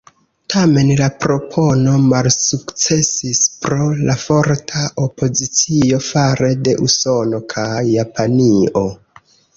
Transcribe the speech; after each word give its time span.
Tamen, 0.51 0.87
la 1.01 1.07
propono 1.25 1.91
malsukcesis 2.05 3.43
pro 3.65 3.89
la 4.07 4.15
forta 4.23 4.83
opozicio 5.05 6.01
fare 6.09 6.51
de 6.69 6.77
Usono 6.89 7.43
kaj 7.57 7.81
Japanio. 7.93 8.87